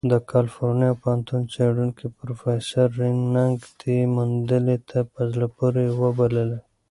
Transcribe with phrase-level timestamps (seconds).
[0.11, 6.57] د کلیفورنیا پوهنتون څېړونکی پروفیسر رین نګ دې موندنې ته "په زړه پورې" وبللې.